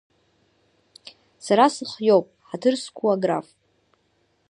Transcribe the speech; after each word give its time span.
Сара 1.45 1.65
сыр 1.73 1.87
хиоуп, 1.93 2.27
ҳаҭыр 2.49 2.75
зқәу 2.83 3.07
аграф. 3.13 3.47